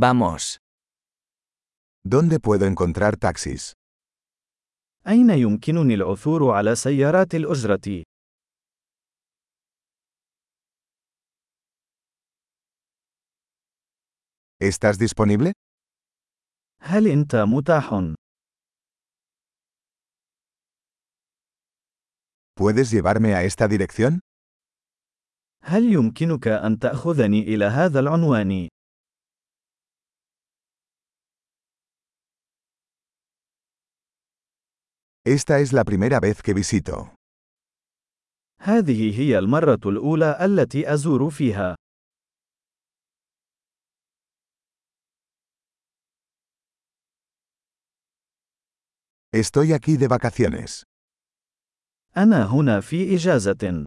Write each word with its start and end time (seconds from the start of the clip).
Vamos. 0.00 0.57
¿Dónde 2.05 2.39
puedo 2.39 2.65
encontrar 2.65 3.17
taxis? 3.17 3.73
أين 5.07 5.29
يمكنني 5.29 5.93
العثور 5.93 6.51
على 6.51 6.75
سيارات 6.75 7.35
الأجرة؟ 7.35 8.03
¿Estás 14.61 14.97
disponible? 14.97 15.51
هل 16.81 17.07
أنت 17.07 17.35
متاح؟ 17.35 18.15
¿Puedes 22.55 22.91
llevarme 22.91 23.35
a 23.35 23.43
esta 23.43 23.67
dirección? 23.67 24.19
هل 25.63 25.83
يمكنك 25.93 26.47
أن 26.47 26.79
تأخذني 26.79 27.41
إلى 27.41 27.65
هذا 27.65 27.99
العنوان؟ 27.99 28.67
Esta 35.30 35.58
es 35.58 35.72
la 35.72 35.84
primera 35.84 36.20
vez 36.20 36.42
que 36.42 36.54
visito. 36.54 37.14
هذه 38.60 39.20
هي 39.20 39.38
المرة 39.38 39.80
الأولى 39.86 40.38
التي 40.44 40.92
أزور 40.94 41.30
فيها. 41.30 41.76
Estoy 49.32 49.72
aquí 49.72 49.96
de 49.96 50.08
vacaciones. 50.08 50.82
أنا 52.16 52.46
هنا 52.46 52.80
في 52.80 53.14
إجازة. 53.14 53.84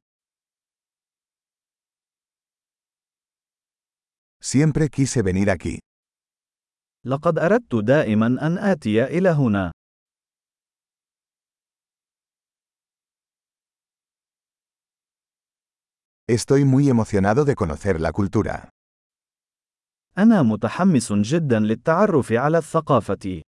Siempre 4.41 4.89
quise 4.89 5.21
venir 5.23 5.49
aquí. 5.49 5.79
لقد 7.05 7.39
أردت 7.39 7.75
دائما 7.75 8.27
أن 8.27 8.57
آتي 8.57 9.03
إلى 9.03 9.29
هنا. 9.29 9.71
Estoy 16.29 16.63
muy 16.65 16.89
emocionado 16.89 17.45
de 17.45 17.55
conocer 17.55 17.99
la 17.99 18.11
cultura. 18.11 18.69
أنا 20.17 20.41
متحمس 20.43 21.13
جدا 21.13 21.59
للتعرف 21.59 22.31
على 22.31 22.57
الثقافة. 22.57 23.41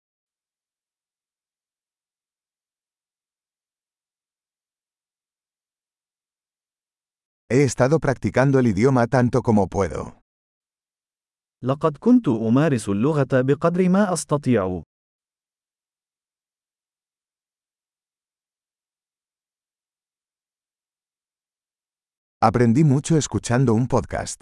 He 7.51 7.63
estado 7.63 7.99
practicando 7.99 8.59
el 8.59 8.67
idioma 8.67 9.07
tanto 9.07 9.41
como 9.41 9.67
puedo. 9.67 10.19
لقد 11.63 11.97
كنت 11.97 12.27
أمارس 12.27 12.89
اللغة 12.89 13.27
بقدر 13.31 13.89
ما 13.89 14.13
أستطيع. 14.13 14.83
Aprendí 22.43 22.83
mucho 22.83 23.17
escuchando 23.17 23.73
un 23.73 23.87
podcast. 23.87 24.41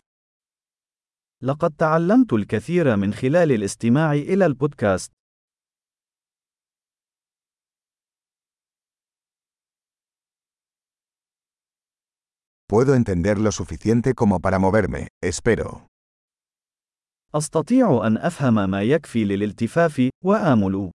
لقد 1.44 1.76
تعلمت 1.76 2.34
الكثير 2.34 2.96
من 2.96 3.14
خلال 3.14 3.52
الاستماع 3.52 4.14
إلى 4.14 4.46
البودكاست. 4.46 5.12
Puedo 12.70 12.96
entender 12.96 13.38
lo 13.40 13.52
suficiente 13.52 14.14
como 14.14 14.40
para 14.40 14.60
moverme, 14.60 15.08
espero. 15.24 15.88
أستطيع 17.36 18.08
أن 18.08 18.18
أفهم 18.18 18.70
ما 18.70 18.82
يكفي 18.84 19.24
للالتفاف، 19.24 20.10
وآمل. 20.26 20.92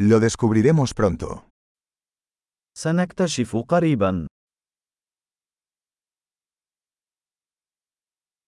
Lo 0.00 0.20
descubriremos 0.20 0.94
pronto. 0.94 1.48
سنكتشف 2.78 3.56
قريبا. 3.56 4.26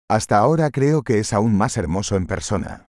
Hasta 0.09 0.38
ahora 0.38 0.70
creo 0.70 1.03
que 1.03 1.19
es 1.19 1.32
aún 1.32 1.56
más 1.59 1.76
hermoso 1.76 2.16
en 2.16 2.26
persona. 2.26 2.87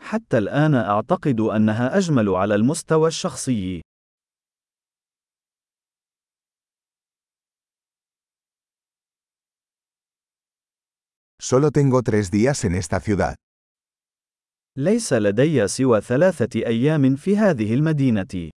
حتى 0.00 0.38
الآن 0.38 0.74
أعتقد 0.74 1.40
أنها 1.40 1.96
أجمل 1.98 2.28
على 2.28 2.54
المستوى 2.54 3.08
الشخصي. 3.08 3.80
Solo 11.42 11.70
tengo 11.70 12.02
tres 12.02 12.30
días 12.30 12.64
en 12.64 12.74
esta 12.74 13.00
ciudad. 13.00 13.34
ليس 14.77 15.13
لدي 15.13 15.67
سوى 15.67 16.01
ثلاثة 16.01 16.59
أيام 16.65 17.15
في 17.15 17.37
هذه 17.37 17.73
المدينة. 17.73 18.49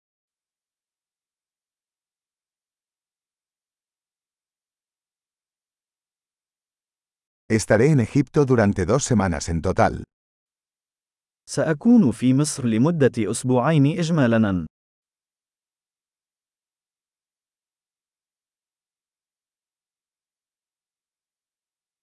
Estaré 7.49 7.91
en 7.91 8.00
Egipto 8.00 8.44
durante 8.44 8.87
dos 8.87 9.04
semanas 9.04 9.49
en 9.49 9.62
total. 9.62 10.04
سأكون 11.50 12.10
في 12.10 12.34
مصر 12.34 12.66
لمدة 12.66 13.31
أسبوعين 13.31 13.98
إجمالاً. 13.98 14.66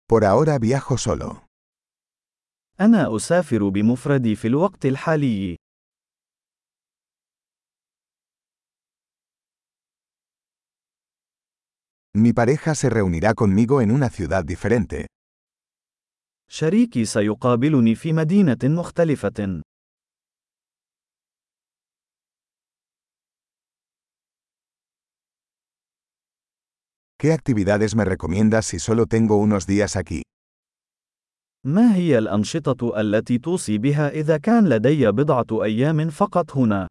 Por 0.06 0.25
ahora 0.25 0.59
viajo 0.59 0.98
solo. 0.98 1.44
أنا 2.80 3.16
أسافر 3.16 3.68
بمفردي 3.68 4.34
في 4.34 4.48
الوقت 4.48 4.86
الحالي. 4.86 5.56
Mi 12.16 12.32
pareja 12.32 12.74
se 12.74 12.90
reunirá 12.90 13.34
conmigo 13.34 13.80
en 13.80 13.90
una 13.90 14.08
ciudad 14.08 14.44
diferente. 14.44 15.06
شريكي 16.48 17.04
سيقابلني 17.04 17.94
في 17.94 18.12
مدينة 18.12 18.58
مختلفة. 18.64 19.62
¿Qué 27.18 27.32
actividades 27.32 27.94
me 27.94 28.04
recomiendas 28.04 28.66
si 28.66 28.78
solo 28.78 29.06
tengo 29.06 29.36
unos 29.36 29.66
días 29.66 29.96
aquí? 29.96 30.22
ما 31.64 31.94
هي 31.94 32.19
الأنشطة 32.19 33.00
التي 33.00 33.38
توصي 33.38 33.78
بها 33.78 34.08
إذا 34.08 34.36
كان 34.36 34.69
لدي 34.69 35.10
بضعة 35.10 35.64
أيام 35.64 36.10
فقط 36.10 36.56
هنا؟ 36.56 36.88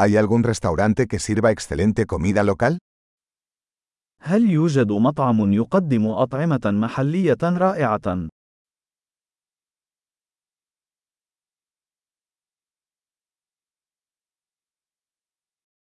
¿Hay 0.00 0.16
algún 0.16 0.44
restaurante 0.44 1.06
que 1.06 1.18
sirva 1.18 1.50
excelente 1.50 2.06
comida 2.06 2.42
local? 2.42 2.78
هل 4.22 4.50
يوجد 4.50 4.92
مطعم 4.92 5.52
يقدم 5.52 6.06
أطعمة 6.06 6.60
محلية 6.64 7.38
رائعة؟ 7.42 8.28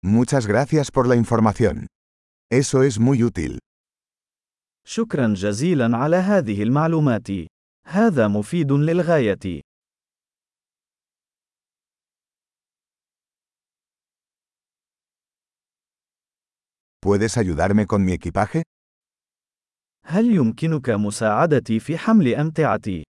Muchas 0.04 0.46
gracias 0.46 0.90
por 0.90 1.06
la 1.06 1.16
información. 1.16 1.86
Eso 2.50 2.82
es 2.82 2.98
muy 2.98 3.22
útil. 3.22 3.58
شكرا 4.86 5.34
جزيلا 5.34 5.96
على 5.96 6.16
هذه 6.16 6.62
المعلومات. 6.62 7.28
هذا 7.86 8.28
مفيد 8.28 8.72
للغاية. 8.72 9.60
¿Puedes 17.02 17.38
ayudarme 17.38 17.86
con 17.86 18.04
mi 18.04 18.12
equipaje? 18.12 18.62
هل 20.04 20.24
يمكنك 20.36 20.90
مساعدتي 20.90 21.80
في 21.80 21.98
حمل 21.98 22.34
أمتعتي؟ 22.34 23.04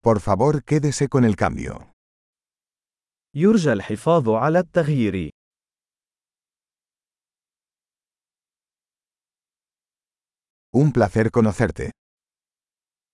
Por 0.00 0.20
favor, 0.20 0.62
quédese 0.64 1.08
con 1.08 1.24
el 1.24 1.36
cambio. 1.36 1.92
يرجى 3.34 3.72
الحفاظ 3.72 4.28
على 4.28 4.58
التغيير. 4.58 5.30
Un 10.76 10.92
placer 10.92 11.30
conocerte. 11.30 11.90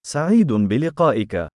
سعيد 0.06 0.52
بلقائك. 0.52 1.48